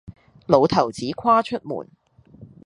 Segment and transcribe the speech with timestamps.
[0.47, 1.87] 老頭子跨出門，